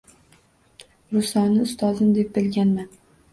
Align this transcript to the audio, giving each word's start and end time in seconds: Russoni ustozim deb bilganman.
Russoni 1.17 1.61
ustozim 1.67 2.11
deb 2.17 2.33
bilganman. 2.39 2.91